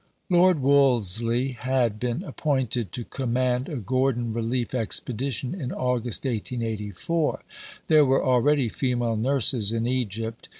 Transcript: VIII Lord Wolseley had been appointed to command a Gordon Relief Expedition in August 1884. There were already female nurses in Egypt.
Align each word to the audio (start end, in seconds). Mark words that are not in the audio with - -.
VIII 0.31 0.35
Lord 0.39 0.59
Wolseley 0.63 1.49
had 1.51 1.99
been 1.99 2.23
appointed 2.23 2.91
to 2.91 3.05
command 3.05 3.69
a 3.69 3.75
Gordon 3.75 4.33
Relief 4.33 4.73
Expedition 4.73 5.53
in 5.53 5.71
August 5.71 6.25
1884. 6.25 7.43
There 7.87 8.03
were 8.05 8.25
already 8.25 8.67
female 8.67 9.15
nurses 9.15 9.71
in 9.71 9.85
Egypt. 9.85 10.49